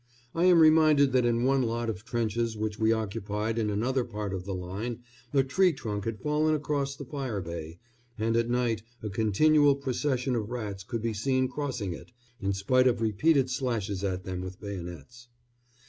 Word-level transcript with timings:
I 0.33 0.45
am 0.45 0.57
reminded 0.57 1.11
that 1.11 1.27
in 1.27 1.43
one 1.43 1.61
lot 1.61 1.87
of 1.87 2.03
trenches 2.03 2.57
which 2.57 2.79
we 2.79 2.91
occupied 2.91 3.59
in 3.59 3.69
another 3.69 4.03
part 4.03 4.33
of 4.33 4.45
the 4.45 4.55
line 4.55 5.03
a 5.31 5.43
tree 5.43 5.71
trunk 5.73 6.05
had 6.05 6.19
fallen 6.19 6.55
across 6.55 6.95
the 6.95 7.05
fire 7.05 7.39
bay, 7.39 7.77
and 8.17 8.35
at 8.35 8.49
night 8.49 8.81
a 9.03 9.11
continual 9.11 9.75
procession 9.75 10.35
of 10.35 10.49
rats 10.49 10.83
could 10.83 11.03
be 11.03 11.13
seen 11.13 11.47
crossing 11.47 11.93
it, 11.93 12.11
in 12.41 12.53
spite 12.53 12.87
of 12.87 12.99
repeated 12.99 13.51
slashes 13.51 14.03
at 14.03 14.23
them 14.23 14.41
with 14.41 14.59
bayonets. 14.59 15.27